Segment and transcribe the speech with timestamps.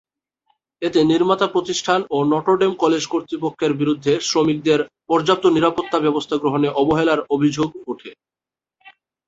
[0.81, 7.19] এতে নির্মাতা প্রতিষ্ঠান ও নটর ডেম কলেজ কর্তৃপক্ষের বিরুদ্ধে শ্রমিকদের পর্যাপ্ত নিরাপত্তা ব্যবস্থা গ্রহণে অবহেলার
[7.29, 8.11] অভিযোগ ওঠে।